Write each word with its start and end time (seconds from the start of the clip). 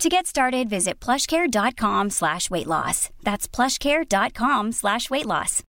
To 0.00 0.10
get 0.10 0.26
started, 0.26 0.68
visit 0.68 1.00
plushcare.com 1.00 2.10
slash 2.10 2.50
weight 2.50 2.66
loss. 2.66 3.08
That's 3.24 3.48
plushcare.com 3.48 4.72
slash 4.72 5.08
weight 5.08 5.24
loss. 5.24 5.62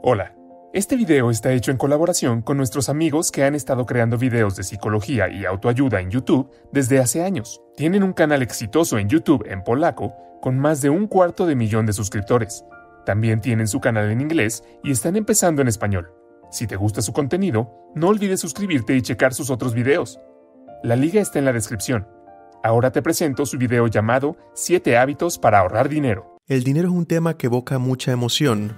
Hola, 0.00 0.32
este 0.72 0.94
video 0.94 1.28
está 1.28 1.52
hecho 1.52 1.72
en 1.72 1.76
colaboración 1.76 2.42
con 2.42 2.56
nuestros 2.56 2.88
amigos 2.88 3.32
que 3.32 3.42
han 3.42 3.56
estado 3.56 3.84
creando 3.84 4.16
videos 4.16 4.54
de 4.54 4.62
psicología 4.62 5.28
y 5.28 5.44
autoayuda 5.44 6.00
en 6.00 6.12
YouTube 6.12 6.48
desde 6.70 7.00
hace 7.00 7.24
años. 7.24 7.60
Tienen 7.76 8.04
un 8.04 8.12
canal 8.12 8.42
exitoso 8.42 8.98
en 8.98 9.08
YouTube 9.08 9.44
en 9.48 9.64
polaco 9.64 10.14
con 10.40 10.60
más 10.60 10.80
de 10.82 10.90
un 10.90 11.08
cuarto 11.08 11.46
de 11.46 11.56
millón 11.56 11.84
de 11.86 11.92
suscriptores. 11.92 12.64
También 13.04 13.40
tienen 13.40 13.66
su 13.66 13.80
canal 13.80 14.08
en 14.12 14.20
inglés 14.20 14.62
y 14.84 14.92
están 14.92 15.16
empezando 15.16 15.62
en 15.62 15.68
español. 15.68 16.12
Si 16.52 16.68
te 16.68 16.76
gusta 16.76 17.02
su 17.02 17.12
contenido, 17.12 17.90
no 17.96 18.06
olvides 18.06 18.38
suscribirte 18.38 18.94
y 18.94 19.02
checar 19.02 19.34
sus 19.34 19.50
otros 19.50 19.74
videos. 19.74 20.20
La 20.82 20.94
liga 20.94 21.20
está 21.20 21.38
en 21.38 21.46
la 21.46 21.52
descripción. 21.52 22.06
Ahora 22.62 22.90
te 22.90 23.02
presento 23.02 23.46
su 23.46 23.58
video 23.58 23.86
llamado 23.86 24.36
7 24.54 24.96
hábitos 24.98 25.38
para 25.38 25.60
ahorrar 25.60 25.88
dinero. 25.88 26.38
El 26.48 26.64
dinero 26.64 26.88
es 26.88 26.94
un 26.94 27.06
tema 27.06 27.34
que 27.34 27.46
evoca 27.46 27.78
mucha 27.78 28.12
emoción. 28.12 28.72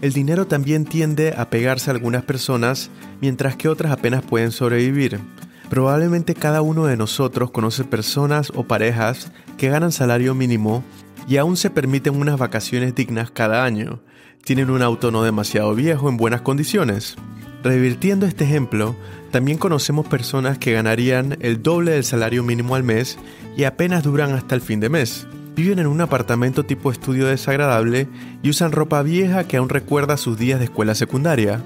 El 0.00 0.12
dinero 0.12 0.46
también 0.46 0.84
tiende 0.84 1.34
a 1.36 1.50
pegarse 1.50 1.90
a 1.90 1.94
algunas 1.94 2.22
personas, 2.22 2.90
mientras 3.20 3.56
que 3.56 3.68
otras 3.68 3.92
apenas 3.92 4.22
pueden 4.22 4.52
sobrevivir. 4.52 5.20
Probablemente 5.68 6.34
cada 6.34 6.62
uno 6.62 6.86
de 6.86 6.96
nosotros 6.96 7.50
conoce 7.50 7.84
personas 7.84 8.52
o 8.54 8.64
parejas 8.64 9.32
que 9.58 9.68
ganan 9.68 9.92
salario 9.92 10.34
mínimo 10.34 10.84
y 11.28 11.36
aún 11.36 11.56
se 11.56 11.70
permiten 11.70 12.18
unas 12.18 12.38
vacaciones 12.38 12.94
dignas 12.94 13.30
cada 13.30 13.64
año. 13.64 14.00
Tienen 14.44 14.70
un 14.70 14.82
auto 14.82 15.10
no 15.10 15.22
demasiado 15.22 15.74
viejo 15.74 16.08
en 16.08 16.16
buenas 16.16 16.40
condiciones. 16.40 17.16
Revirtiendo 17.62 18.26
este 18.26 18.44
ejemplo, 18.44 18.96
también 19.30 19.58
conocemos 19.58 20.06
personas 20.06 20.58
que 20.58 20.72
ganarían 20.72 21.36
el 21.40 21.62
doble 21.62 21.92
del 21.92 22.04
salario 22.04 22.42
mínimo 22.42 22.74
al 22.74 22.84
mes 22.84 23.18
y 23.56 23.64
apenas 23.64 24.02
duran 24.02 24.32
hasta 24.32 24.54
el 24.54 24.62
fin 24.62 24.80
de 24.80 24.88
mes. 24.88 25.26
Viven 25.54 25.78
en 25.78 25.86
un 25.86 26.00
apartamento 26.00 26.64
tipo 26.64 26.90
estudio 26.90 27.26
desagradable 27.26 28.08
y 28.42 28.48
usan 28.48 28.72
ropa 28.72 29.02
vieja 29.02 29.44
que 29.44 29.58
aún 29.58 29.68
recuerda 29.68 30.16
sus 30.16 30.38
días 30.38 30.58
de 30.58 30.64
escuela 30.66 30.94
secundaria. 30.94 31.62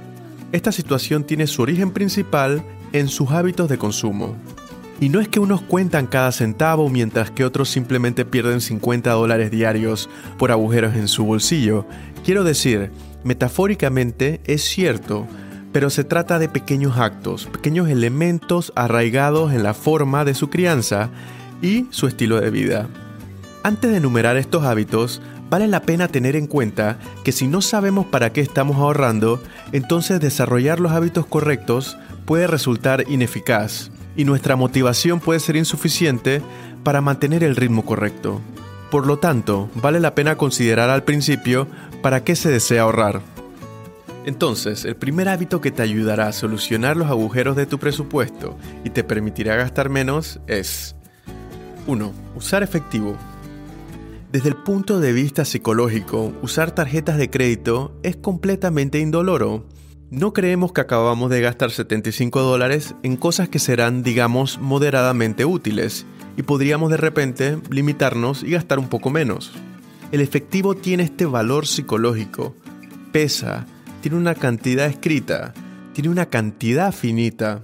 Esta 0.50 0.72
situación 0.72 1.24
tiene 1.24 1.46
su 1.46 1.62
origen 1.62 1.92
principal 1.92 2.64
en 2.92 3.08
sus 3.08 3.30
hábitos 3.30 3.68
de 3.68 3.78
consumo. 3.78 4.36
Y 5.00 5.08
no 5.08 5.20
es 5.20 5.28
que 5.28 5.40
unos 5.40 5.62
cuentan 5.62 6.06
cada 6.06 6.32
centavo 6.32 6.88
mientras 6.88 7.30
que 7.30 7.44
otros 7.44 7.68
simplemente 7.68 8.24
pierden 8.24 8.60
50 8.60 9.10
dólares 9.12 9.50
diarios 9.50 10.08
por 10.38 10.50
agujeros 10.50 10.94
en 10.96 11.08
su 11.08 11.24
bolsillo. 11.24 11.86
Quiero 12.24 12.42
decir, 12.42 12.90
metafóricamente 13.24 14.40
es 14.44 14.62
cierto, 14.62 15.26
pero 15.74 15.90
se 15.90 16.04
trata 16.04 16.38
de 16.38 16.48
pequeños 16.48 16.98
actos, 16.98 17.46
pequeños 17.46 17.88
elementos 17.88 18.72
arraigados 18.76 19.52
en 19.52 19.64
la 19.64 19.74
forma 19.74 20.24
de 20.24 20.34
su 20.34 20.48
crianza 20.48 21.10
y 21.62 21.88
su 21.90 22.06
estilo 22.06 22.40
de 22.40 22.50
vida. 22.50 22.86
Antes 23.64 23.90
de 23.90 23.96
enumerar 23.96 24.36
estos 24.36 24.62
hábitos, 24.62 25.20
vale 25.50 25.66
la 25.66 25.82
pena 25.82 26.06
tener 26.06 26.36
en 26.36 26.46
cuenta 26.46 27.00
que 27.24 27.32
si 27.32 27.48
no 27.48 27.60
sabemos 27.60 28.06
para 28.06 28.32
qué 28.32 28.40
estamos 28.40 28.76
ahorrando, 28.76 29.42
entonces 29.72 30.20
desarrollar 30.20 30.78
los 30.78 30.92
hábitos 30.92 31.26
correctos 31.26 31.98
puede 32.24 32.46
resultar 32.46 33.06
ineficaz 33.08 33.90
y 34.16 34.24
nuestra 34.24 34.54
motivación 34.54 35.18
puede 35.18 35.40
ser 35.40 35.56
insuficiente 35.56 36.40
para 36.84 37.00
mantener 37.00 37.42
el 37.42 37.56
ritmo 37.56 37.84
correcto. 37.84 38.40
Por 38.92 39.08
lo 39.08 39.18
tanto, 39.18 39.68
vale 39.74 39.98
la 39.98 40.14
pena 40.14 40.36
considerar 40.36 40.88
al 40.88 41.02
principio 41.02 41.66
para 42.00 42.22
qué 42.22 42.36
se 42.36 42.48
desea 42.48 42.82
ahorrar. 42.82 43.33
Entonces, 44.26 44.84
el 44.84 44.96
primer 44.96 45.28
hábito 45.28 45.60
que 45.60 45.70
te 45.70 45.82
ayudará 45.82 46.28
a 46.28 46.32
solucionar 46.32 46.96
los 46.96 47.08
agujeros 47.08 47.56
de 47.56 47.66
tu 47.66 47.78
presupuesto 47.78 48.56
y 48.82 48.90
te 48.90 49.04
permitirá 49.04 49.56
gastar 49.56 49.90
menos 49.90 50.40
es 50.46 50.96
1. 51.86 52.12
Usar 52.34 52.62
efectivo. 52.62 53.16
Desde 54.32 54.48
el 54.48 54.56
punto 54.56 54.98
de 54.98 55.12
vista 55.12 55.44
psicológico, 55.44 56.32
usar 56.42 56.72
tarjetas 56.72 57.18
de 57.18 57.30
crédito 57.30 57.96
es 58.02 58.16
completamente 58.16 58.98
indoloro. 58.98 59.66
No 60.10 60.32
creemos 60.32 60.72
que 60.72 60.80
acabamos 60.80 61.30
de 61.30 61.40
gastar 61.40 61.70
75 61.70 62.40
dólares 62.40 62.94
en 63.02 63.16
cosas 63.16 63.48
que 63.48 63.58
serán, 63.58 64.02
digamos, 64.02 64.58
moderadamente 64.58 65.44
útiles, 65.44 66.06
y 66.36 66.42
podríamos 66.42 66.90
de 66.90 66.96
repente 66.96 67.58
limitarnos 67.70 68.42
y 68.42 68.52
gastar 68.52 68.78
un 68.78 68.88
poco 68.88 69.10
menos. 69.10 69.52
El 70.12 70.20
efectivo 70.20 70.74
tiene 70.74 71.04
este 71.04 71.26
valor 71.26 71.66
psicológico, 71.66 72.54
pesa, 73.12 73.66
tiene 74.04 74.18
una 74.18 74.34
cantidad 74.34 74.84
escrita, 74.84 75.54
tiene 75.94 76.10
una 76.10 76.26
cantidad 76.26 76.92
finita. 76.92 77.62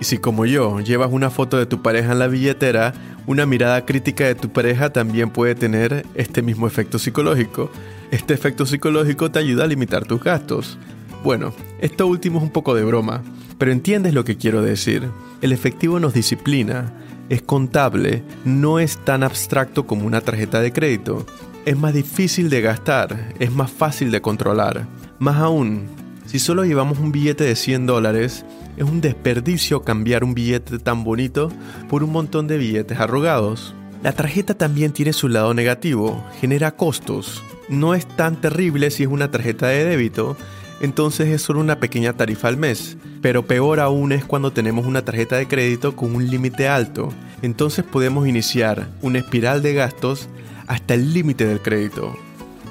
Y 0.00 0.04
si 0.04 0.18
como 0.18 0.46
yo 0.46 0.78
llevas 0.78 1.10
una 1.10 1.30
foto 1.30 1.58
de 1.58 1.66
tu 1.66 1.82
pareja 1.82 2.12
en 2.12 2.20
la 2.20 2.28
billetera, 2.28 2.94
una 3.26 3.44
mirada 3.44 3.84
crítica 3.84 4.24
de 4.24 4.36
tu 4.36 4.50
pareja 4.50 4.90
también 4.90 5.30
puede 5.30 5.56
tener 5.56 6.06
este 6.14 6.42
mismo 6.42 6.68
efecto 6.68 7.00
psicológico. 7.00 7.72
Este 8.12 8.34
efecto 8.34 8.66
psicológico 8.66 9.32
te 9.32 9.40
ayuda 9.40 9.64
a 9.64 9.66
limitar 9.66 10.04
tus 10.04 10.22
gastos. 10.22 10.78
Bueno, 11.24 11.52
esto 11.80 12.06
último 12.06 12.38
es 12.38 12.44
un 12.44 12.50
poco 12.50 12.76
de 12.76 12.84
broma, 12.84 13.24
pero 13.58 13.72
entiendes 13.72 14.14
lo 14.14 14.22
que 14.22 14.36
quiero 14.36 14.62
decir. 14.62 15.08
El 15.42 15.50
efectivo 15.50 15.98
nos 15.98 16.14
disciplina, 16.14 16.92
es 17.30 17.42
contable, 17.42 18.22
no 18.44 18.78
es 18.78 18.96
tan 18.98 19.24
abstracto 19.24 19.88
como 19.88 20.06
una 20.06 20.20
tarjeta 20.20 20.60
de 20.60 20.72
crédito. 20.72 21.26
Es 21.66 21.76
más 21.76 21.92
difícil 21.94 22.48
de 22.48 22.60
gastar, 22.60 23.34
es 23.40 23.50
más 23.50 23.72
fácil 23.72 24.12
de 24.12 24.22
controlar. 24.22 24.86
Más 25.20 25.36
aún, 25.36 25.86
si 26.24 26.38
solo 26.38 26.64
llevamos 26.64 26.98
un 26.98 27.12
billete 27.12 27.44
de 27.44 27.54
100 27.54 27.84
dólares, 27.84 28.46
es 28.78 28.84
un 28.84 29.02
desperdicio 29.02 29.82
cambiar 29.82 30.24
un 30.24 30.32
billete 30.32 30.78
tan 30.78 31.04
bonito 31.04 31.52
por 31.90 32.02
un 32.02 32.10
montón 32.10 32.46
de 32.46 32.56
billetes 32.56 32.98
arrugados. 32.98 33.74
La 34.02 34.12
tarjeta 34.12 34.54
también 34.54 34.92
tiene 34.92 35.12
su 35.12 35.28
lado 35.28 35.52
negativo, 35.52 36.24
genera 36.40 36.70
costos. 36.70 37.42
No 37.68 37.94
es 37.94 38.08
tan 38.08 38.40
terrible 38.40 38.90
si 38.90 39.02
es 39.02 39.10
una 39.10 39.30
tarjeta 39.30 39.66
de 39.66 39.84
débito, 39.84 40.38
entonces 40.80 41.28
es 41.28 41.42
solo 41.42 41.60
una 41.60 41.80
pequeña 41.80 42.14
tarifa 42.14 42.48
al 42.48 42.56
mes. 42.56 42.96
Pero 43.20 43.44
peor 43.44 43.80
aún 43.80 44.12
es 44.12 44.24
cuando 44.24 44.54
tenemos 44.54 44.86
una 44.86 45.04
tarjeta 45.04 45.36
de 45.36 45.46
crédito 45.48 45.96
con 45.96 46.16
un 46.16 46.30
límite 46.30 46.66
alto. 46.66 47.12
Entonces 47.42 47.84
podemos 47.84 48.26
iniciar 48.26 48.88
una 49.02 49.18
espiral 49.18 49.60
de 49.60 49.74
gastos 49.74 50.30
hasta 50.66 50.94
el 50.94 51.12
límite 51.12 51.44
del 51.44 51.60
crédito 51.60 52.16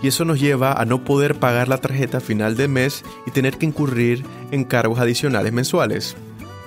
y 0.01 0.07
eso 0.07 0.25
nos 0.25 0.39
lleva 0.39 0.73
a 0.73 0.85
no 0.85 1.03
poder 1.03 1.35
pagar 1.35 1.67
la 1.67 1.77
tarjeta 1.77 2.19
final 2.19 2.55
de 2.55 2.67
mes 2.67 3.03
y 3.25 3.31
tener 3.31 3.57
que 3.57 3.65
incurrir 3.65 4.23
en 4.51 4.63
cargos 4.63 4.99
adicionales 4.99 5.53
mensuales. 5.53 6.15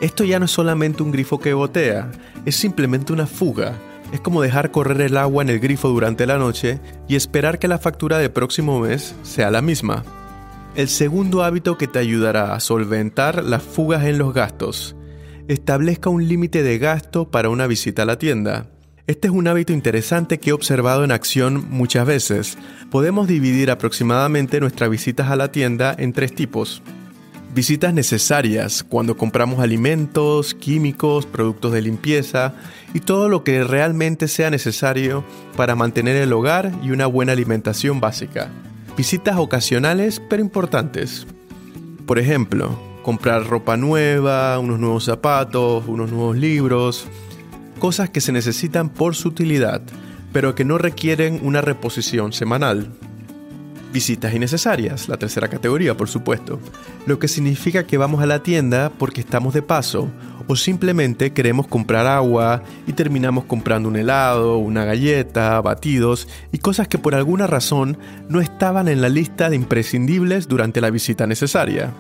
Esto 0.01 0.25
ya 0.25 0.39
no 0.39 0.47
es 0.47 0.51
solamente 0.51 1.03
un 1.03 1.13
grifo 1.13 1.39
que 1.39 1.55
botea, 1.55 2.11
es 2.45 2.57
simplemente 2.57 3.13
una 3.13 3.27
fuga, 3.27 3.79
Es 4.13 4.21
como 4.21 4.43
dejar 4.43 4.71
correr 4.71 5.01
el 5.01 5.17
agua 5.17 5.43
en 5.43 5.49
el 5.49 5.59
grifo 5.59 5.89
durante 5.89 6.27
la 6.27 6.37
noche 6.37 6.81
y 7.09 7.17
esperar 7.17 7.59
que 7.59 7.67
la 7.67 7.79
factura 7.79 8.19
del 8.19 8.31
próximo 8.31 8.79
mes 8.79 9.15
sea 9.23 9.51
la 9.51 9.63
misma. 9.63 10.05
El 10.75 10.89
segundo 10.89 11.43
hábito 11.43 11.79
que 11.79 11.87
te 11.87 11.99
ayudará 11.99 12.55
a 12.55 12.61
solventar 12.61 13.43
las 13.43 13.63
fugas 13.63 14.05
en 14.05 14.19
los 14.19 14.35
gastos. 14.35 14.97
Establezca 15.49 16.11
un 16.11 16.29
límite 16.29 16.63
de 16.63 16.79
gasto 16.79 17.31
para 17.31 17.49
una 17.49 17.67
visita 17.67 18.03
a 18.03 18.07
la 18.07 18.19
tienda. 18.19 18.72
Este 19.09 19.27
es 19.27 19.35
un 19.35 19.49
hábito 19.49 19.73
interesante 19.73 20.39
que 20.39 20.51
he 20.51 20.53
observado 20.53 21.03
en 21.03 21.11
acción 21.11 21.67
muchas 21.71 22.07
veces. 22.07 22.57
Podemos 22.89 23.27
dividir 23.27 23.73
aproximadamente 23.73 24.61
nuestras 24.61 24.91
visitas 24.91 25.29
a 25.29 25.35
la 25.35 25.51
tienda 25.51 25.93
en 25.99 26.13
tres 26.13 26.33
tipos. 26.33 26.83
Visitas 27.53 27.93
necesarias, 27.95 28.85
cuando 28.89 29.17
compramos 29.17 29.59
alimentos, 29.59 30.55
químicos, 30.55 31.27
productos 31.27 31.73
de 31.73 31.83
limpieza 31.83 32.55
y 32.95 33.01
todo 33.01 33.29
lo 33.29 33.43
que 33.43 33.65
realmente 33.65 34.29
sea 34.29 34.51
necesario 34.51 35.25
para 35.57 35.75
mantener 35.75 36.15
el 36.15 36.33
hogar 36.33 36.71
y 36.85 36.93
una 36.93 37.07
buena 37.07 37.33
alimentación 37.33 37.99
básica. 37.99 38.53
Visitas 38.97 39.37
ocasionales 39.37 40.23
pero 40.31 40.43
importantes. 40.43 41.27
Por 42.07 42.21
ejemplo, 42.21 42.79
comprar 43.03 43.49
ropa 43.49 43.77
nueva, 43.77 44.61
unos 44.61 44.79
nuevos 44.79 45.05
zapatos, 45.05 45.89
unos 45.89 46.13
nuevos 46.13 46.37
libros, 46.37 47.09
cosas 47.83 48.11
que 48.11 48.21
se 48.21 48.31
necesitan 48.31 48.91
por 48.91 49.17
su 49.17 49.27
utilidad, 49.27 49.83
pero 50.33 50.55
que 50.55 50.65
no 50.65 50.79
requieren 50.79 51.41
una 51.43 51.61
reposición 51.61 52.33
semanal. 52.33 52.93
Visitas 53.93 54.33
innecesarias, 54.33 55.09
la 55.09 55.17
tercera 55.17 55.49
categoría, 55.49 55.97
por 55.97 56.09
supuesto, 56.09 56.61
lo 57.07 57.19
que 57.19 57.27
significa 57.27 57.85
que 57.85 57.99
vamos 57.99 58.23
a 58.23 58.27
la 58.27 58.41
tienda 58.41 58.93
porque 58.97 59.21
estamos 59.21 59.53
de 59.53 59.63
paso 59.63 60.09
o 60.47 60.55
simplemente 60.55 61.33
queremos 61.33 61.67
comprar 61.67 62.07
agua 62.07 62.63
y 62.87 62.93
terminamos 62.93 63.47
comprando 63.47 63.89
un 63.89 63.97
helado, 63.97 64.59
una 64.59 64.85
galleta, 64.85 65.61
batidos 65.61 66.29
y 66.53 66.59
cosas 66.59 66.87
que 66.87 66.99
por 66.99 67.17
alguna 67.17 67.49
razón 67.49 67.99
no 68.29 68.41
estaban 68.41 68.87
en 68.87 69.03
la 69.03 69.09
lista 69.09 69.51
de 69.51 69.57
imprescindibles 69.57 70.47
durante 70.47 70.81
la 70.81 70.91
visita 70.91 71.27
necesaria. 71.27 71.93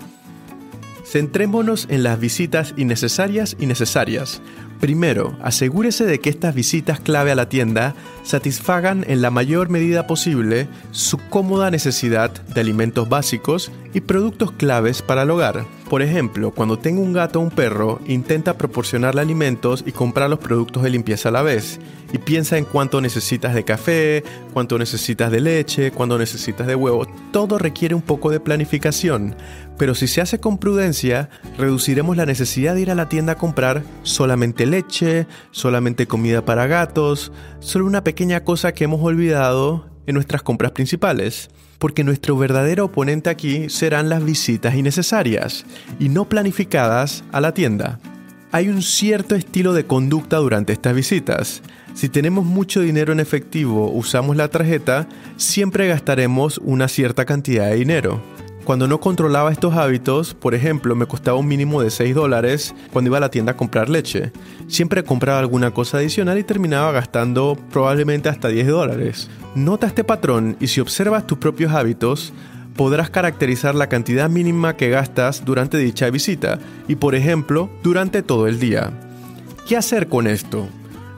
Centrémonos 1.12 1.88
en 1.91 2.05
las 2.05 2.19
visitas 2.19 2.73
innecesarias 2.79 3.55
y 3.61 3.67
necesarias, 3.67 4.41
Primero, 4.82 5.37
asegúrese 5.41 6.06
de 6.06 6.19
que 6.19 6.29
estas 6.29 6.56
visitas 6.56 6.99
clave 6.99 7.31
a 7.31 7.37
la 7.37 7.49
tienda 7.49 7.94
satisfagan 8.25 9.05
en 9.06 9.23
la 9.23 9.31
mayor 9.31 9.69
medida 9.69 10.09
posible 10.09 10.67
su 10.91 11.19
cómoda 11.19 11.70
necesidad 11.70 12.32
de 12.32 12.61
alimentos 12.61 13.09
básicos 13.09 13.70
y 13.94 14.00
productos 14.00 14.50
claves 14.50 15.00
para 15.00 15.23
el 15.23 15.31
hogar. 15.31 15.64
Por 15.93 16.00
ejemplo, 16.00 16.53
cuando 16.53 16.79
tenga 16.79 17.03
un 17.03 17.12
gato 17.12 17.39
o 17.39 17.43
un 17.43 17.50
perro, 17.50 18.00
intenta 18.06 18.56
proporcionarle 18.56 19.21
alimentos 19.21 19.85
y 19.87 19.93
comprar 19.93 20.31
los 20.31 20.39
productos 20.39 20.83
de 20.85 20.89
limpieza 20.89 21.29
a 21.29 21.33
la 21.33 21.43
vez. 21.43 21.81
Y 22.15 22.17
piensa 22.17 22.56
en 22.56 22.65
cuánto 22.65 23.03
necesitas 23.03 23.55
de 23.55 23.62
café, 23.62 24.25
cuánto 24.55 24.79
necesitas 24.79 25.31
de 25.31 25.43
leche, 25.43 25.91
cuánto 25.91 26.17
necesitas 26.17 26.67
de 26.67 26.77
huevo. 26.77 27.06
Todo 27.31 27.59
requiere 27.59 27.94
un 27.94 28.00
poco 28.00 28.31
de 28.31 28.41
planificación 28.41 29.37
pero 29.79 29.94
si 29.94 30.06
se 30.06 30.21
hace 30.21 30.39
con 30.39 30.59
prudencia, 30.59 31.29
reduciremos 31.59 32.17
la 32.17 32.25
necesidad 32.25 32.75
de 32.75 32.83
ir 32.83 32.91
a 32.91 32.95
la 32.95 33.09
tienda 33.09 33.33
a 33.33 33.37
comprar 33.37 33.83
solamente 34.03 34.65
leche, 34.65 35.27
solamente 35.50 36.06
comida 36.06 36.45
para 36.45 36.69
gatos, 36.69 37.33
solo 37.59 37.87
una 37.87 38.05
pequeña 38.05 38.45
cosa 38.45 38.73
que 38.73 38.85
hemos 38.85 39.03
olvidado 39.03 39.91
en 40.06 40.15
nuestras 40.15 40.43
compras 40.43 40.71
principales. 40.71 41.50
Porque 41.82 42.05
nuestro 42.05 42.37
verdadero 42.37 42.84
oponente 42.84 43.29
aquí 43.29 43.69
serán 43.69 44.08
las 44.08 44.25
visitas 44.25 44.76
innecesarias 44.76 45.67
y 45.99 46.11
no 46.11 46.29
planificadas 46.29 47.25
a 47.32 47.40
la 47.40 47.55
tienda. 47.55 47.99
Hay 48.52 48.69
un 48.69 48.82
cierto 48.82 49.34
estilo 49.34 49.73
de 49.73 49.84
conducta 49.84 50.37
durante 50.37 50.73
estas 50.73 50.94
visitas. 50.94 51.61
Si 51.94 52.08
tenemos 52.08 52.44
mucho 52.44 52.82
dinero 52.82 53.12
en 53.12 53.19
efectivo, 53.19 53.90
usamos 53.90 54.37
la 54.37 54.46
tarjeta, 54.46 55.08
siempre 55.37 55.88
gastaremos 55.88 56.58
una 56.58 56.87
cierta 56.87 57.25
cantidad 57.25 57.67
de 57.67 57.75
dinero. 57.75 58.23
Cuando 58.73 58.89
no 58.89 59.01
controlaba 59.01 59.53
estos 59.53 59.75
hábitos, 59.75 60.33
por 60.33 60.55
ejemplo, 60.55 60.95
me 60.95 61.05
costaba 61.05 61.37
un 61.37 61.47
mínimo 61.47 61.83
de 61.83 61.91
6 61.91 62.15
dólares 62.15 62.75
cuando 62.91 63.11
iba 63.11 63.19
a 63.19 63.21
la 63.21 63.31
tienda 63.31 63.53
a 63.53 63.57
comprar 63.59 63.91
leche. 63.91 64.33
Siempre 64.67 65.05
compraba 65.05 65.41
alguna 65.41 65.73
cosa 65.73 65.99
adicional 65.99 66.39
y 66.39 66.43
terminaba 66.43 66.91
gastando 66.91 67.59
probablemente 67.71 68.31
hasta 68.31 68.49
10 68.49 68.69
dólares. 68.69 69.29
Nota 69.55 69.87
este 69.87 70.05
patrón 70.05 70.57
y 70.59 70.69
si 70.69 70.81
observas 70.81 71.27
tus 71.27 71.37
propios 71.37 71.75
hábitos, 71.75 72.33
podrás 72.75 73.11
caracterizar 73.11 73.75
la 73.75 73.91
cantidad 73.91 74.31
mínima 74.31 74.75
que 74.75 74.89
gastas 74.89 75.45
durante 75.45 75.77
dicha 75.77 76.09
visita 76.09 76.59
y, 76.89 76.95
por 76.95 77.15
ejemplo, 77.15 77.69
durante 77.83 78.23
todo 78.23 78.47
el 78.47 78.59
día. 78.59 78.91
¿Qué 79.69 79.77
hacer 79.77 80.09
con 80.09 80.27
esto? 80.27 80.67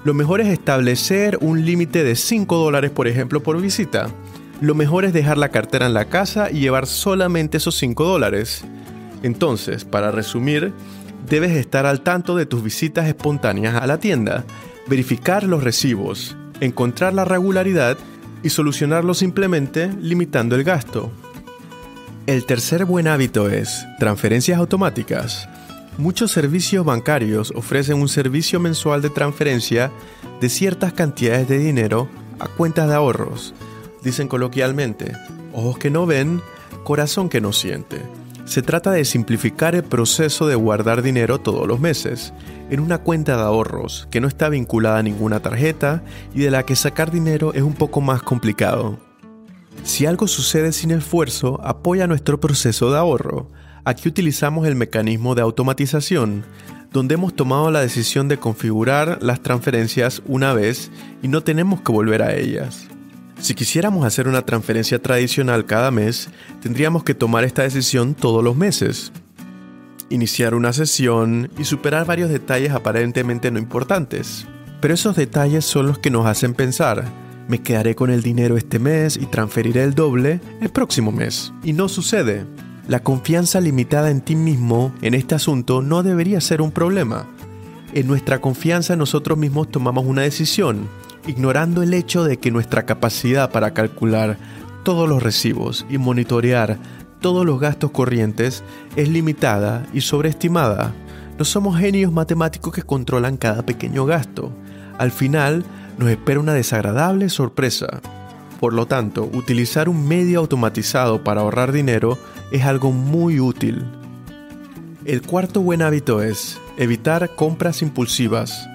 Lo 0.02 0.12
mejor 0.12 0.40
es 0.40 0.48
establecer 0.48 1.38
un 1.40 1.64
límite 1.64 2.02
de 2.02 2.16
5 2.16 2.56
dólares, 2.56 2.90
por 2.90 3.06
ejemplo, 3.06 3.44
por 3.44 3.62
visita 3.62 4.08
lo 4.64 4.74
mejor 4.74 5.04
es 5.04 5.12
dejar 5.12 5.36
la 5.36 5.50
cartera 5.50 5.84
en 5.84 5.92
la 5.92 6.06
casa 6.06 6.50
y 6.50 6.60
llevar 6.60 6.86
solamente 6.86 7.58
esos 7.58 7.76
5 7.76 8.02
dólares. 8.02 8.64
Entonces, 9.22 9.84
para 9.84 10.10
resumir, 10.10 10.72
debes 11.28 11.52
estar 11.52 11.84
al 11.84 12.00
tanto 12.00 12.34
de 12.34 12.46
tus 12.46 12.62
visitas 12.62 13.06
espontáneas 13.06 13.74
a 13.74 13.86
la 13.86 13.98
tienda, 13.98 14.44
verificar 14.86 15.44
los 15.44 15.62
recibos, 15.62 16.34
encontrar 16.60 17.12
la 17.12 17.26
regularidad 17.26 17.98
y 18.42 18.48
solucionarlo 18.48 19.12
simplemente 19.12 19.90
limitando 20.00 20.56
el 20.56 20.64
gasto. 20.64 21.12
El 22.26 22.46
tercer 22.46 22.86
buen 22.86 23.06
hábito 23.06 23.50
es 23.50 23.84
transferencias 23.98 24.58
automáticas. 24.58 25.46
Muchos 25.98 26.32
servicios 26.32 26.86
bancarios 26.86 27.52
ofrecen 27.54 28.00
un 28.00 28.08
servicio 28.08 28.60
mensual 28.60 29.02
de 29.02 29.10
transferencia 29.10 29.92
de 30.40 30.48
ciertas 30.48 30.94
cantidades 30.94 31.48
de 31.48 31.58
dinero 31.58 32.08
a 32.38 32.48
cuentas 32.48 32.88
de 32.88 32.94
ahorros 32.94 33.54
dicen 34.04 34.28
coloquialmente, 34.28 35.12
ojos 35.52 35.78
que 35.78 35.90
no 35.90 36.06
ven, 36.06 36.42
corazón 36.84 37.28
que 37.28 37.40
no 37.40 37.52
siente. 37.52 38.02
Se 38.44 38.60
trata 38.60 38.90
de 38.90 39.06
simplificar 39.06 39.74
el 39.74 39.84
proceso 39.84 40.46
de 40.46 40.54
guardar 40.54 41.00
dinero 41.00 41.40
todos 41.40 41.66
los 41.66 41.80
meses 41.80 42.34
en 42.70 42.80
una 42.80 42.98
cuenta 42.98 43.36
de 43.36 43.42
ahorros 43.42 44.06
que 44.10 44.20
no 44.20 44.28
está 44.28 44.50
vinculada 44.50 44.98
a 44.98 45.02
ninguna 45.02 45.40
tarjeta 45.40 46.02
y 46.34 46.40
de 46.40 46.50
la 46.50 46.64
que 46.64 46.76
sacar 46.76 47.10
dinero 47.10 47.54
es 47.54 47.62
un 47.62 47.72
poco 47.72 48.02
más 48.02 48.22
complicado. 48.22 48.98
Si 49.82 50.04
algo 50.04 50.28
sucede 50.28 50.72
sin 50.72 50.90
esfuerzo, 50.90 51.58
apoya 51.64 52.06
nuestro 52.06 52.38
proceso 52.38 52.90
de 52.90 52.98
ahorro. 52.98 53.48
Aquí 53.84 54.08
utilizamos 54.08 54.66
el 54.66 54.76
mecanismo 54.76 55.34
de 55.34 55.42
automatización, 55.42 56.44
donde 56.90 57.14
hemos 57.14 57.34
tomado 57.34 57.70
la 57.70 57.80
decisión 57.80 58.28
de 58.28 58.38
configurar 58.38 59.18
las 59.22 59.42
transferencias 59.42 60.22
una 60.26 60.52
vez 60.52 60.90
y 61.22 61.28
no 61.28 61.42
tenemos 61.42 61.80
que 61.80 61.92
volver 61.92 62.22
a 62.22 62.34
ellas. 62.34 62.88
Si 63.40 63.54
quisiéramos 63.54 64.04
hacer 64.04 64.28
una 64.28 64.42
transferencia 64.42 65.00
tradicional 65.00 65.66
cada 65.66 65.90
mes, 65.90 66.28
tendríamos 66.62 67.04
que 67.04 67.14
tomar 67.14 67.44
esta 67.44 67.62
decisión 67.62 68.14
todos 68.14 68.42
los 68.42 68.56
meses. 68.56 69.12
Iniciar 70.08 70.54
una 70.54 70.72
sesión 70.72 71.50
y 71.58 71.64
superar 71.64 72.06
varios 72.06 72.30
detalles 72.30 72.72
aparentemente 72.72 73.50
no 73.50 73.58
importantes. 73.58 74.46
Pero 74.80 74.94
esos 74.94 75.16
detalles 75.16 75.64
son 75.64 75.86
los 75.86 75.98
que 75.98 76.10
nos 76.10 76.26
hacen 76.26 76.54
pensar, 76.54 77.04
me 77.48 77.60
quedaré 77.60 77.94
con 77.94 78.10
el 78.10 78.22
dinero 78.22 78.56
este 78.56 78.78
mes 78.78 79.18
y 79.18 79.26
transferiré 79.26 79.82
el 79.82 79.94
doble 79.94 80.40
el 80.60 80.70
próximo 80.70 81.12
mes. 81.12 81.52
Y 81.62 81.74
no 81.74 81.88
sucede. 81.88 82.46
La 82.88 83.00
confianza 83.00 83.60
limitada 83.60 84.10
en 84.10 84.22
ti 84.22 84.34
mismo 84.34 84.94
en 85.02 85.14
este 85.14 85.34
asunto 85.34 85.82
no 85.82 86.02
debería 86.02 86.40
ser 86.40 86.62
un 86.62 86.70
problema. 86.70 87.26
En 87.92 88.06
nuestra 88.06 88.40
confianza 88.40 88.96
nosotros 88.96 89.38
mismos 89.38 89.70
tomamos 89.70 90.06
una 90.06 90.22
decisión 90.22 90.88
ignorando 91.26 91.82
el 91.82 91.94
hecho 91.94 92.24
de 92.24 92.38
que 92.38 92.50
nuestra 92.50 92.86
capacidad 92.86 93.50
para 93.50 93.72
calcular 93.72 94.36
todos 94.84 95.08
los 95.08 95.22
recibos 95.22 95.86
y 95.88 95.98
monitorear 95.98 96.78
todos 97.20 97.46
los 97.46 97.58
gastos 97.58 97.90
corrientes 97.90 98.62
es 98.96 99.08
limitada 99.08 99.86
y 99.94 100.02
sobreestimada. 100.02 100.92
No 101.38 101.46
somos 101.46 101.78
genios 101.78 102.12
matemáticos 102.12 102.74
que 102.74 102.82
controlan 102.82 103.38
cada 103.38 103.64
pequeño 103.64 104.04
gasto. 104.04 104.52
Al 104.98 105.10
final 105.10 105.64
nos 105.98 106.10
espera 106.10 106.38
una 106.38 106.52
desagradable 106.52 107.30
sorpresa. 107.30 108.02
Por 108.60 108.74
lo 108.74 108.86
tanto, 108.86 109.24
utilizar 109.24 109.88
un 109.88 110.06
medio 110.06 110.40
automatizado 110.40 111.24
para 111.24 111.40
ahorrar 111.40 111.72
dinero 111.72 112.18
es 112.52 112.64
algo 112.64 112.92
muy 112.92 113.40
útil. 113.40 113.84
El 115.06 115.22
cuarto 115.22 115.60
buen 115.60 115.80
hábito 115.80 116.22
es 116.22 116.60
evitar 116.76 117.34
compras 117.36 117.80
impulsivas. 117.80 118.68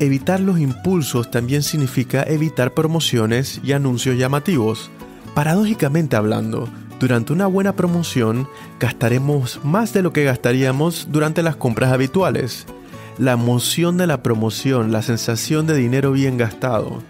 Evitar 0.00 0.38
los 0.38 0.60
impulsos 0.60 1.30
también 1.30 1.62
significa 1.62 2.22
evitar 2.22 2.72
promociones 2.72 3.60
y 3.64 3.72
anuncios 3.72 4.16
llamativos. 4.16 4.90
Paradójicamente 5.34 6.14
hablando, 6.14 6.68
durante 7.00 7.32
una 7.32 7.46
buena 7.46 7.74
promoción 7.74 8.48
gastaremos 8.78 9.60
más 9.64 9.92
de 9.92 10.02
lo 10.02 10.12
que 10.12 10.24
gastaríamos 10.24 11.08
durante 11.10 11.42
las 11.42 11.56
compras 11.56 11.92
habituales. 11.92 12.66
La 13.18 13.32
emoción 13.32 13.96
de 13.96 14.06
la 14.06 14.22
promoción, 14.22 14.92
la 14.92 15.02
sensación 15.02 15.66
de 15.66 15.74
dinero 15.74 16.12
bien 16.12 16.36
gastado, 16.36 17.02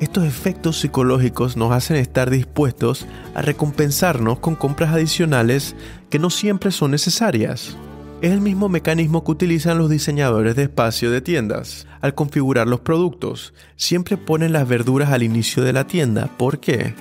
estos 0.00 0.24
efectos 0.24 0.78
psicológicos 0.80 1.58
nos 1.58 1.72
hacen 1.72 1.96
estar 1.96 2.30
dispuestos 2.30 3.06
a 3.34 3.42
recompensarnos 3.42 4.38
con 4.38 4.54
compras 4.54 4.94
adicionales 4.94 5.76
que 6.08 6.18
no 6.18 6.30
siempre 6.30 6.70
son 6.70 6.92
necesarias. 6.92 7.76
Es 8.20 8.32
el 8.32 8.42
mismo 8.42 8.68
mecanismo 8.68 9.24
que 9.24 9.30
utilizan 9.30 9.78
los 9.78 9.88
diseñadores 9.88 10.54
de 10.54 10.64
espacio 10.64 11.10
de 11.10 11.22
tiendas. 11.22 11.86
Al 12.02 12.14
configurar 12.14 12.66
los 12.66 12.80
productos, 12.80 13.54
siempre 13.76 14.18
ponen 14.18 14.52
las 14.52 14.68
verduras 14.68 15.10
al 15.10 15.22
inicio 15.22 15.64
de 15.64 15.72
la 15.72 15.86
tienda. 15.86 16.26
¿Por 16.36 16.60
qué? 16.60 16.92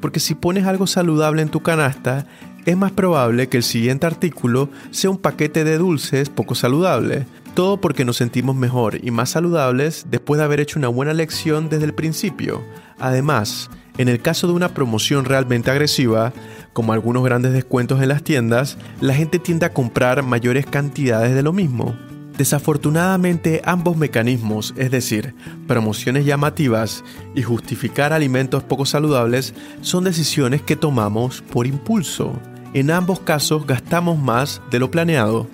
Porque 0.00 0.20
si 0.20 0.36
pones 0.36 0.64
algo 0.64 0.86
saludable 0.86 1.42
en 1.42 1.48
tu 1.48 1.60
canasta, 1.60 2.24
es 2.66 2.76
más 2.76 2.92
probable 2.92 3.48
que 3.48 3.56
el 3.56 3.64
siguiente 3.64 4.06
artículo 4.06 4.68
sea 4.92 5.10
un 5.10 5.18
paquete 5.18 5.64
de 5.64 5.76
dulces 5.76 6.28
poco 6.28 6.54
saludable. 6.54 7.26
Todo 7.56 7.80
porque 7.80 8.04
nos 8.04 8.18
sentimos 8.18 8.54
mejor 8.54 9.02
y 9.02 9.10
más 9.10 9.30
saludables 9.30 10.08
después 10.10 10.36
de 10.36 10.44
haber 10.44 10.60
hecho 10.60 10.78
una 10.78 10.88
buena 10.88 11.14
lección 11.14 11.70
desde 11.70 11.86
el 11.86 11.94
principio. 11.94 12.62
Además, 12.98 13.70
en 13.96 14.08
el 14.10 14.20
caso 14.20 14.46
de 14.46 14.52
una 14.52 14.74
promoción 14.74 15.24
realmente 15.24 15.70
agresiva, 15.70 16.34
como 16.74 16.92
algunos 16.92 17.24
grandes 17.24 17.54
descuentos 17.54 18.02
en 18.02 18.10
las 18.10 18.22
tiendas, 18.22 18.76
la 19.00 19.14
gente 19.14 19.38
tiende 19.38 19.64
a 19.64 19.72
comprar 19.72 20.22
mayores 20.22 20.66
cantidades 20.66 21.34
de 21.34 21.42
lo 21.42 21.54
mismo. 21.54 21.96
Desafortunadamente, 22.36 23.62
ambos 23.64 23.96
mecanismos, 23.96 24.74
es 24.76 24.90
decir, 24.90 25.34
promociones 25.66 26.26
llamativas 26.26 27.04
y 27.34 27.40
justificar 27.40 28.12
alimentos 28.12 28.64
poco 28.64 28.84
saludables, 28.84 29.54
son 29.80 30.04
decisiones 30.04 30.60
que 30.60 30.76
tomamos 30.76 31.40
por 31.40 31.66
impulso. 31.66 32.38
En 32.74 32.90
ambos 32.90 33.20
casos 33.20 33.66
gastamos 33.66 34.18
más 34.18 34.60
de 34.70 34.78
lo 34.78 34.90
planeado. 34.90 35.48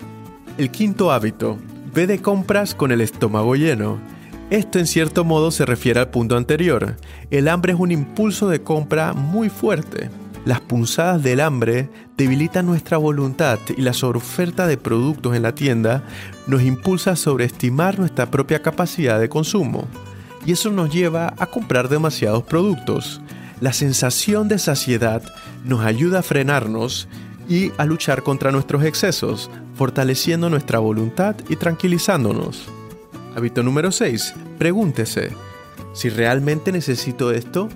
El 0.59 0.73
quinto 0.73 1.13
hábito, 1.13 1.59
ve 1.95 2.07
de 2.07 2.21
compras 2.21 2.75
con 2.75 2.91
el 2.93 3.01
estómago 3.01 3.55
lleno. 3.55 3.99
Esto 4.51 4.79
en 4.79 4.87
cierto 4.87 5.25
modo 5.25 5.51
se 5.51 5.67
refiere 5.67 6.01
al 6.01 6.11
punto 6.11 6.37
anterior. 6.37 6.97
El 7.31 7.49
hambre 7.49 7.73
es 7.73 7.79
un 7.79 7.91
impulso 7.91 8.49
de 8.49 8.63
compra 8.63 9.13
muy 9.13 9.49
fuerte. 9.49 10.11
Las 10.45 10.61
punzadas 10.61 11.23
del 11.23 11.41
hambre 11.41 11.89
debilitan 12.17 12.67
nuestra 12.67 12.97
voluntad 12.97 13.59
y 13.77 13.83
la 13.83 13.93
sobreoferta 13.93 14.67
de 14.67 14.77
productos 14.77 15.37
en 15.37 15.43
la 15.43 15.55
tienda 15.55 16.03
nos 16.47 16.63
impulsa 16.63 17.13
a 17.13 17.17
sobreestimar 17.17 17.99
nuestra 17.99 18.31
propia 18.31 18.61
capacidad 18.61 19.21
de 19.21 19.29
consumo. 19.29 19.87
Y 20.45 20.53
eso 20.53 20.71
nos 20.71 20.93
lleva 20.93 21.35
a 21.39 21.47
comprar 21.47 21.89
demasiados 21.89 22.43
productos. 22.43 23.21
La 23.61 23.73
sensación 23.73 24.49
de 24.49 24.59
saciedad 24.59 25.23
nos 25.65 25.85
ayuda 25.85 26.19
a 26.19 26.23
frenarnos 26.25 27.07
y 27.53 27.71
a 27.77 27.85
luchar 27.85 28.23
contra 28.23 28.51
nuestros 28.51 28.83
excesos, 28.83 29.51
fortaleciendo 29.75 30.49
nuestra 30.49 30.79
voluntad 30.79 31.37
y 31.51 31.57
tranquilizándonos. 31.57 32.65
Hábito 33.37 33.63
número 33.63 33.93
6. 33.93 34.35
Pregúntese, 34.57 35.33
¿si 35.93 36.09
realmente 36.09 36.73
necesito 36.73 37.31
esto? 37.31 37.69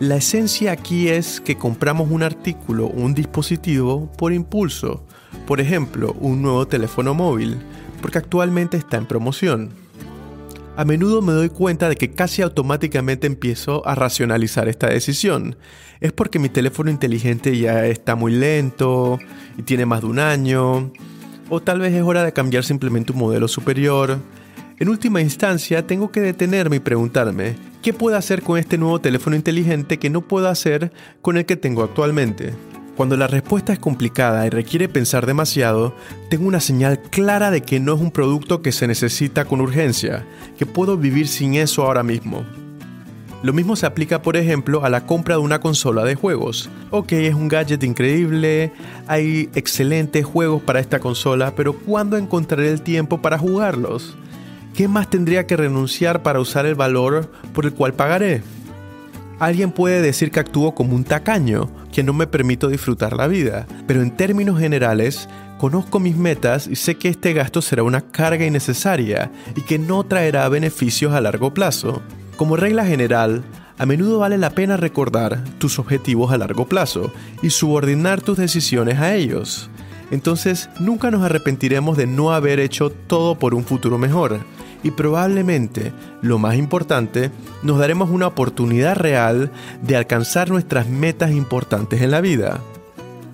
La 0.00 0.16
esencia 0.16 0.72
aquí 0.72 1.08
es 1.08 1.40
que 1.40 1.56
compramos 1.56 2.10
un 2.10 2.22
artículo 2.22 2.88
o 2.88 3.00
un 3.00 3.14
dispositivo 3.14 4.12
por 4.18 4.34
impulso, 4.34 5.02
por 5.46 5.62
ejemplo, 5.62 6.14
un 6.20 6.42
nuevo 6.42 6.68
teléfono 6.68 7.14
móvil, 7.14 7.56
porque 8.02 8.18
actualmente 8.18 8.76
está 8.76 8.98
en 8.98 9.06
promoción. 9.06 9.70
A 10.78 10.84
menudo 10.84 11.22
me 11.22 11.32
doy 11.32 11.48
cuenta 11.48 11.88
de 11.88 11.96
que 11.96 12.12
casi 12.12 12.40
automáticamente 12.40 13.26
empiezo 13.26 13.84
a 13.84 13.96
racionalizar 13.96 14.68
esta 14.68 14.86
decisión. 14.86 15.56
Es 15.98 16.12
porque 16.12 16.38
mi 16.38 16.50
teléfono 16.50 16.88
inteligente 16.88 17.58
ya 17.58 17.84
está 17.86 18.14
muy 18.14 18.30
lento 18.30 19.18
y 19.56 19.62
tiene 19.62 19.86
más 19.86 20.02
de 20.02 20.06
un 20.06 20.20
año, 20.20 20.92
o 21.48 21.60
tal 21.60 21.80
vez 21.80 21.92
es 21.94 22.02
hora 22.04 22.22
de 22.22 22.32
cambiar 22.32 22.62
simplemente 22.62 23.10
un 23.10 23.18
modelo 23.18 23.48
superior. 23.48 24.18
En 24.78 24.88
última 24.88 25.20
instancia, 25.20 25.84
tengo 25.84 26.12
que 26.12 26.20
detenerme 26.20 26.76
y 26.76 26.78
preguntarme, 26.78 27.56
¿qué 27.82 27.92
puedo 27.92 28.16
hacer 28.16 28.42
con 28.42 28.56
este 28.56 28.78
nuevo 28.78 29.00
teléfono 29.00 29.34
inteligente 29.34 29.98
que 29.98 30.10
no 30.10 30.28
puedo 30.28 30.48
hacer 30.48 30.92
con 31.22 31.38
el 31.38 31.44
que 31.44 31.56
tengo 31.56 31.82
actualmente? 31.82 32.52
Cuando 32.98 33.16
la 33.16 33.28
respuesta 33.28 33.72
es 33.72 33.78
complicada 33.78 34.44
y 34.44 34.50
requiere 34.50 34.88
pensar 34.88 35.24
demasiado, 35.24 35.94
tengo 36.30 36.48
una 36.48 36.58
señal 36.58 36.98
clara 36.98 37.52
de 37.52 37.60
que 37.60 37.78
no 37.78 37.94
es 37.94 38.00
un 38.00 38.10
producto 38.10 38.60
que 38.60 38.72
se 38.72 38.88
necesita 38.88 39.44
con 39.44 39.60
urgencia, 39.60 40.26
que 40.58 40.66
puedo 40.66 40.96
vivir 40.96 41.28
sin 41.28 41.54
eso 41.54 41.84
ahora 41.84 42.02
mismo. 42.02 42.44
Lo 43.44 43.52
mismo 43.52 43.76
se 43.76 43.86
aplica, 43.86 44.20
por 44.20 44.36
ejemplo, 44.36 44.84
a 44.84 44.88
la 44.88 45.06
compra 45.06 45.36
de 45.36 45.42
una 45.42 45.60
consola 45.60 46.02
de 46.02 46.16
juegos. 46.16 46.70
Ok, 46.90 47.12
es 47.12 47.34
un 47.34 47.46
gadget 47.46 47.84
increíble, 47.84 48.72
hay 49.06 49.48
excelentes 49.54 50.26
juegos 50.26 50.60
para 50.62 50.80
esta 50.80 50.98
consola, 50.98 51.52
pero 51.54 51.74
¿cuándo 51.74 52.16
encontraré 52.16 52.68
el 52.68 52.82
tiempo 52.82 53.22
para 53.22 53.38
jugarlos? 53.38 54.16
¿qué 54.74 54.88
más 54.88 55.08
tendría 55.08 55.46
que 55.46 55.56
renunciar 55.56 56.24
para 56.24 56.40
usar 56.40 56.66
el 56.66 56.74
valor 56.74 57.30
por 57.52 57.64
el 57.64 57.74
cual 57.74 57.94
pagaré? 57.94 58.42
Alguien 59.38 59.70
puede 59.70 60.02
decir 60.02 60.32
que 60.32 60.40
actúo 60.40 60.74
como 60.74 60.96
un 60.96 61.04
tacaño, 61.04 61.68
que 61.98 62.04
no 62.04 62.12
me 62.12 62.28
permito 62.28 62.68
disfrutar 62.68 63.16
la 63.16 63.26
vida, 63.26 63.66
pero 63.88 64.02
en 64.02 64.16
términos 64.16 64.60
generales, 64.60 65.28
conozco 65.58 65.98
mis 65.98 66.16
metas 66.16 66.68
y 66.68 66.76
sé 66.76 66.94
que 66.94 67.08
este 67.08 67.32
gasto 67.32 67.60
será 67.60 67.82
una 67.82 68.02
carga 68.02 68.46
innecesaria 68.46 69.32
y 69.56 69.62
que 69.62 69.80
no 69.80 70.04
traerá 70.04 70.48
beneficios 70.48 71.12
a 71.12 71.20
largo 71.20 71.52
plazo. 71.52 72.00
Como 72.36 72.54
regla 72.54 72.86
general, 72.86 73.42
a 73.78 73.84
menudo 73.84 74.20
vale 74.20 74.38
la 74.38 74.50
pena 74.50 74.76
recordar 74.76 75.42
tus 75.58 75.80
objetivos 75.80 76.30
a 76.30 76.38
largo 76.38 76.68
plazo 76.68 77.12
y 77.42 77.50
subordinar 77.50 78.20
tus 78.20 78.38
decisiones 78.38 79.00
a 79.00 79.16
ellos. 79.16 79.68
Entonces 80.12 80.70
nunca 80.78 81.10
nos 81.10 81.24
arrepentiremos 81.24 81.96
de 81.96 82.06
no 82.06 82.32
haber 82.32 82.60
hecho 82.60 82.90
todo 82.90 83.40
por 83.40 83.56
un 83.56 83.64
futuro 83.64 83.98
mejor 83.98 84.38
y 84.82 84.90
probablemente, 84.92 85.92
lo 86.22 86.38
más 86.38 86.56
importante, 86.56 87.30
nos 87.62 87.78
daremos 87.78 88.10
una 88.10 88.26
oportunidad 88.26 88.96
real 88.96 89.50
de 89.82 89.96
alcanzar 89.96 90.50
nuestras 90.50 90.88
metas 90.88 91.32
importantes 91.32 92.02
en 92.02 92.10
la 92.10 92.20
vida. 92.20 92.60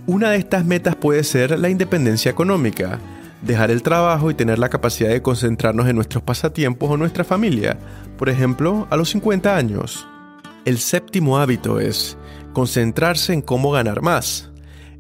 Una 0.06 0.30
de 0.30 0.36
estas 0.36 0.64
metas 0.64 0.96
puede 0.96 1.24
ser 1.24 1.58
la 1.58 1.68
independencia 1.68 2.30
económica, 2.30 2.98
dejar 3.42 3.70
el 3.70 3.82
trabajo 3.82 4.30
y 4.30 4.34
tener 4.34 4.58
la 4.58 4.68
capacidad 4.68 5.10
de 5.10 5.22
concentrarnos 5.22 5.88
en 5.88 5.96
nuestros 5.96 6.22
pasatiempos 6.22 6.90
o 6.90 6.96
nuestra 6.96 7.24
familia, 7.24 7.78
por 8.18 8.28
ejemplo, 8.28 8.86
a 8.90 8.96
los 8.96 9.10
50 9.10 9.56
años. 9.56 10.06
El 10.64 10.78
séptimo 10.78 11.38
hábito 11.38 11.78
es 11.78 12.16
concentrarse 12.52 13.34
en 13.34 13.42
cómo 13.42 13.70
ganar 13.70 14.00
más. 14.00 14.50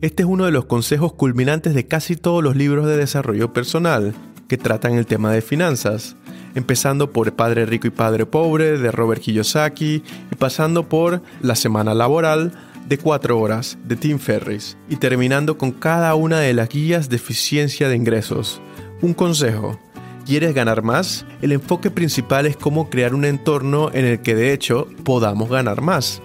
Este 0.02 0.24
es 0.24 0.28
uno 0.28 0.44
de 0.44 0.50
los 0.50 0.66
consejos 0.66 1.14
culminantes 1.14 1.74
de 1.74 1.86
casi 1.86 2.16
todos 2.16 2.44
los 2.44 2.56
libros 2.56 2.86
de 2.86 2.98
desarrollo 2.98 3.54
personal 3.54 4.14
tratan 4.56 4.94
el 4.94 5.06
tema 5.06 5.32
de 5.32 5.42
finanzas 5.42 6.16
empezando 6.54 7.10
por 7.10 7.32
Padre 7.34 7.66
Rico 7.66 7.86
y 7.86 7.90
Padre 7.90 8.26
Pobre 8.26 8.78
de 8.78 8.90
Robert 8.90 9.20
Kiyosaki 9.20 10.02
y 10.30 10.34
pasando 10.36 10.88
por 10.88 11.22
La 11.40 11.56
Semana 11.56 11.94
Laboral 11.94 12.52
de 12.86 12.98
4 12.98 13.38
horas 13.38 13.78
de 13.84 13.96
Tim 13.96 14.18
Ferris 14.18 14.76
y 14.88 14.96
terminando 14.96 15.58
con 15.58 15.72
cada 15.72 16.14
una 16.14 16.40
de 16.40 16.52
las 16.52 16.68
guías 16.68 17.08
de 17.08 17.16
eficiencia 17.16 17.88
de 17.88 17.96
ingresos. 17.96 18.60
Un 19.00 19.14
consejo. 19.14 19.78
¿Quieres 20.26 20.54
ganar 20.54 20.82
más? 20.82 21.26
El 21.42 21.52
enfoque 21.52 21.90
principal 21.90 22.46
es 22.46 22.56
cómo 22.56 22.88
crear 22.88 23.14
un 23.14 23.26
entorno 23.26 23.90
en 23.92 24.06
el 24.06 24.22
que 24.22 24.34
de 24.34 24.54
hecho 24.54 24.88
podamos 25.04 25.50
ganar 25.50 25.82
más. 25.82 26.22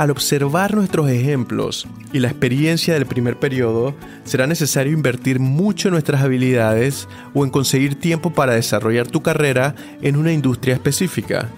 Al 0.00 0.10
observar 0.10 0.74
nuestros 0.74 1.10
ejemplos 1.10 1.86
y 2.10 2.20
la 2.20 2.28
experiencia 2.28 2.94
del 2.94 3.04
primer 3.04 3.38
periodo, 3.38 3.94
será 4.24 4.46
necesario 4.46 4.94
invertir 4.94 5.40
mucho 5.40 5.88
en 5.88 5.92
nuestras 5.92 6.22
habilidades 6.22 7.06
o 7.34 7.44
en 7.44 7.50
conseguir 7.50 8.00
tiempo 8.00 8.32
para 8.32 8.54
desarrollar 8.54 9.08
tu 9.08 9.20
carrera 9.20 9.74
en 10.00 10.16
una 10.16 10.32
industria 10.32 10.72
específica. 10.72 11.50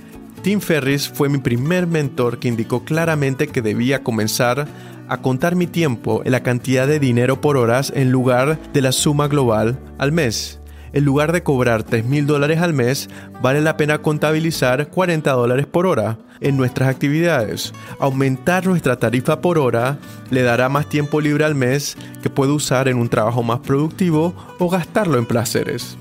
Tim 0.43 0.59
Ferris 0.59 1.09
fue 1.09 1.29
mi 1.29 1.39
primer 1.39 1.87
mentor 1.87 2.41
que 2.41 2.49
indicó 2.49 2.83
claramente 2.85 3.47
que 3.47 3.63
debía 3.63 4.03
comenzar 4.03 4.67
a 5.07 5.19
contar 5.19 5.55
mi 5.55 5.69
tiempo 5.69 6.23
en 6.25 6.33
la 6.33 6.43
cantidad 6.43 6.89
de 6.89 6.99
dinero 6.99 7.41
por 7.41 7.57
horas 7.57 7.93
en 7.95 8.11
lugar 8.11 8.59
de 8.73 8.81
la 8.83 8.91
suma 8.91 9.29
global 9.29 9.79
al 9.99 10.11
mes 10.11 10.62
en 10.93 11.05
lugar 11.05 11.33
de 11.33 11.43
cobrar 11.43 11.83
3 11.83 12.05
mil 12.05 12.27
dólares 12.27 12.61
al 12.61 12.73
mes, 12.73 13.09
vale 13.41 13.61
la 13.61 13.77
pena 13.77 13.99
contabilizar 13.99 14.89
40 14.89 15.31
dólares 15.33 15.67
por 15.67 15.87
hora 15.87 16.19
en 16.41 16.57
nuestras 16.57 16.89
actividades. 16.89 17.73
Aumentar 17.99 18.67
nuestra 18.67 18.97
tarifa 18.97 19.41
por 19.41 19.59
hora 19.59 19.99
le 20.31 20.43
dará 20.43 20.69
más 20.69 20.89
tiempo 20.89 21.21
libre 21.21 21.45
al 21.45 21.55
mes 21.55 21.97
que 22.23 22.31
puede 22.31 22.53
usar 22.53 22.89
en 22.89 22.99
un 22.99 23.09
trabajo 23.09 23.43
más 23.43 23.61
productivo 23.61 24.35
o 24.59 24.69
gastarlo 24.69 25.19
en 25.19 25.27
placeres. 25.27 25.97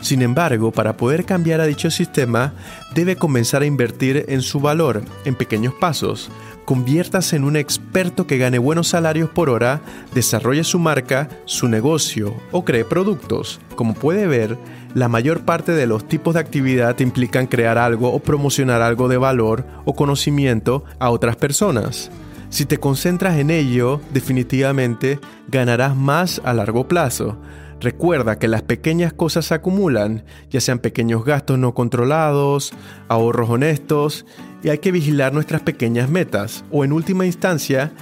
Sin 0.00 0.22
embargo, 0.22 0.70
para 0.70 0.96
poder 0.96 1.24
cambiar 1.24 1.60
a 1.60 1.66
dicho 1.66 1.90
sistema, 1.90 2.52
debe 2.94 3.16
comenzar 3.16 3.62
a 3.62 3.66
invertir 3.66 4.26
en 4.28 4.42
su 4.42 4.60
valor 4.60 5.02
en 5.24 5.34
pequeños 5.34 5.74
pasos, 5.74 6.30
conviértase 6.68 7.34
en 7.36 7.44
un 7.44 7.56
experto 7.56 8.26
que 8.26 8.36
gane 8.36 8.58
buenos 8.58 8.88
salarios 8.88 9.30
por 9.30 9.48
hora, 9.48 9.80
desarrolle 10.12 10.64
su 10.64 10.78
marca, 10.78 11.30
su 11.46 11.66
negocio 11.66 12.34
o 12.52 12.62
cree 12.66 12.84
productos. 12.84 13.58
Como 13.74 13.94
puede 13.94 14.26
ver, 14.26 14.58
la 14.92 15.08
mayor 15.08 15.46
parte 15.46 15.72
de 15.72 15.86
los 15.86 16.06
tipos 16.06 16.34
de 16.34 16.40
actividad 16.40 17.00
implican 17.00 17.46
crear 17.46 17.78
algo 17.78 18.12
o 18.12 18.18
promocionar 18.18 18.82
algo 18.82 19.08
de 19.08 19.16
valor 19.16 19.64
o 19.86 19.94
conocimiento 19.94 20.84
a 20.98 21.08
otras 21.08 21.36
personas. 21.36 22.10
Si 22.50 22.66
te 22.66 22.76
concentras 22.76 23.38
en 23.38 23.48
ello, 23.48 24.02
definitivamente 24.12 25.20
ganarás 25.50 25.96
más 25.96 26.38
a 26.44 26.52
largo 26.52 26.86
plazo. 26.86 27.38
Recuerda 27.80 28.38
que 28.38 28.48
las 28.48 28.62
pequeñas 28.62 29.12
cosas 29.12 29.46
se 29.46 29.54
acumulan, 29.54 30.24
ya 30.50 30.60
sean 30.60 30.80
pequeños 30.80 31.24
gastos 31.24 31.58
no 31.58 31.74
controlados, 31.74 32.72
ahorros 33.06 33.50
honestos 33.50 34.26
y 34.64 34.70
hay 34.70 34.78
que 34.78 34.90
vigilar 34.90 35.32
nuestras 35.32 35.62
pequeñas 35.62 36.10
metas 36.10 36.64
o 36.72 36.84
en 36.84 36.92
última 36.92 37.24
instancia 37.24 37.92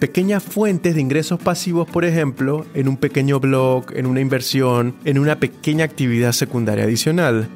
pequeñas 0.00 0.42
fuentes 0.42 0.94
de 0.94 1.00
ingresos 1.02 1.38
pasivos, 1.38 1.88
por 1.88 2.06
ejemplo, 2.06 2.64
en 2.72 2.88
un 2.88 2.96
pequeño 2.96 3.38
blog, 3.38 3.84
en 3.94 4.06
una 4.06 4.20
inversión, 4.20 4.96
en 5.04 5.18
una 5.18 5.38
pequeña 5.38 5.84
actividad 5.84 6.32
secundaria 6.32 6.84
adicional. 6.84 7.48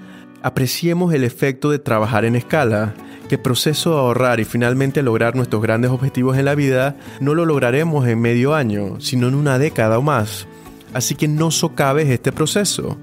Apreciemos 0.42 1.14
el 1.14 1.24
efecto 1.24 1.70
de 1.70 1.78
trabajar 1.78 2.26
en 2.26 2.36
escala, 2.36 2.94
que 3.30 3.36
el 3.36 3.40
proceso 3.40 3.92
de 3.92 3.96
ahorrar 3.96 4.40
y 4.40 4.44
finalmente 4.44 5.02
lograr 5.02 5.34
nuestros 5.34 5.62
grandes 5.62 5.90
objetivos 5.90 6.36
en 6.36 6.44
la 6.44 6.54
vida 6.54 6.96
no 7.18 7.34
lo 7.34 7.46
lograremos 7.46 8.06
en 8.06 8.20
medio 8.20 8.54
año, 8.54 9.00
sino 9.00 9.26
en 9.26 9.34
una 9.34 9.58
década 9.58 9.98
o 9.98 10.02
más. 10.02 10.46
Así 10.94 11.14
que 11.16 11.28
no 11.28 11.50
socaves 11.50 12.08
este 12.08 12.32
proceso. 12.32 12.96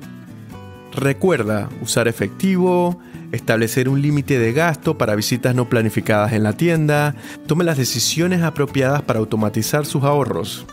Recuerda 0.93 1.69
usar 1.81 2.07
efectivo, 2.07 3.00
establecer 3.31 3.88
un 3.88 4.01
límite 4.01 4.39
de 4.39 4.53
gasto 4.53 4.98
para 4.98 5.15
visitas 5.15 5.55
no 5.55 5.69
planificadas 5.69 6.33
en 6.33 6.43
la 6.43 6.53
tienda, 6.53 7.15
tome 7.48 7.63
las 7.63 7.77
decisiones 7.77 8.41
apropiadas 8.41 9.01
para 9.01 9.19
automatizar 9.19 9.86
sus 9.86 10.03
ahorros. 10.03 10.65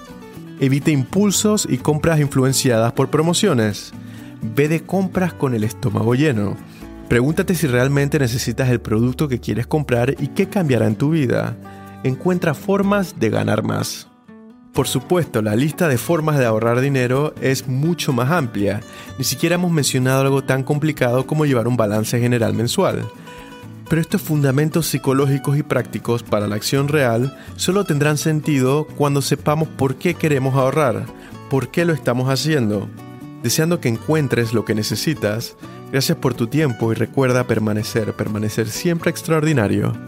Evite 0.61 0.91
impulsos 0.91 1.67
y 1.71 1.79
compras 1.79 2.19
influenciadas 2.19 2.93
por 2.93 3.11
promociones. 3.11 3.93
Ve 4.57 4.69
de 4.69 4.83
compras 4.83 5.33
con 5.33 5.55
el 5.55 5.63
estómago 5.63 6.15
lleno. 6.15 6.57
Pregúntate 7.09 7.55
si 7.55 7.67
realmente 7.67 8.19
necesitas 8.19 8.69
el 8.69 8.81
producto 8.81 9.29
que 9.29 9.41
quieres 9.41 9.67
comprar 9.67 10.17
y 10.19 10.29
qué 10.29 10.49
cambiará 10.49 10.87
en 10.87 10.97
tu 10.97 11.11
vida. 11.11 11.57
Encuentra 12.03 12.55
formas 12.55 13.19
de 13.19 13.31
ganar 13.31 13.63
más. 13.63 14.09
Por 14.79 14.87
supuesto, 14.87 15.43
la 15.43 15.57
lista 15.57 15.89
de 15.89 15.99
formas 15.99 16.39
de 16.39 16.47
ahorrar 16.47 16.81
dinero 16.81 17.35
es 17.41 17.67
mucho 17.67 18.13
más 18.13 18.31
amplia. 18.31 18.81
Ni 19.19 19.25
siquiera 19.25 19.57
hemos 19.57 19.73
mencionado 19.73 20.21
algo 20.21 20.45
tan 20.45 20.63
complicado 20.63 21.27
como 21.27 21.47
llevar 21.47 21.67
un 21.67 21.77
balance 21.77 22.21
general 22.21 22.55
mensual. 22.55 23.05
Pero 23.89 24.01
estos 24.01 24.23
fundamentos 24.23 24.87
psicológicos 24.87 25.59
y 25.59 25.65
prácticos 25.65 26.23
para 26.23 26.47
la 26.47 26.55
acción 26.55 26.87
real 26.87 27.37
solo 27.57 27.83
tendrán 27.83 28.19
sentido 28.19 28.87
cuando 28.97 29.21
sepamos 29.21 29.67
por 29.67 29.97
qué 29.97 30.15
queremos 30.15 30.55
ahorrar, 30.55 31.07
por 31.51 31.73
qué 31.73 31.85
lo 31.85 31.93
estamos 31.93 32.31
haciendo. 32.31 32.89
Deseando 33.43 33.81
que 33.81 33.89
encuentres 33.89 34.55
lo 34.55 34.65
que 34.65 34.77
necesitas, 34.77 35.57
gracias 35.91 36.19
por 36.19 36.35
tu 36.35 36.47
tiempo 36.47 36.93
y 36.93 36.95
recuerda 36.95 37.49
permanecer, 37.49 38.13
permanecer 38.13 38.69
siempre 38.69 39.11
extraordinario. 39.11 40.08